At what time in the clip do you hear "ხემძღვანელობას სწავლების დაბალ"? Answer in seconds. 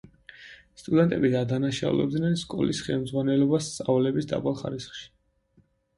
2.87-4.59